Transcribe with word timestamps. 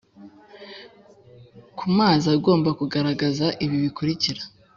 ku 1.77 1.85
mazi 1.97 2.27
agomba 2.35 2.69
kugaragaza 2.79 3.45
ibi 3.63 3.77
bikurikira: 3.83 4.41